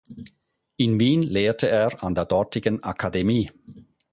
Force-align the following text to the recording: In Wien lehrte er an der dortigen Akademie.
In 0.77 0.99
Wien 0.99 1.21
lehrte 1.21 1.67
er 1.69 2.03
an 2.03 2.15
der 2.15 2.25
dortigen 2.25 2.81
Akademie. 2.81 3.51